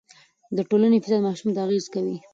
د 0.55 0.57
ټولګي 0.69 0.99
فضا 1.03 1.17
ماشوم 1.25 1.49
ته 1.55 1.59
اغېز 1.65 1.85
کوي. 1.93 2.17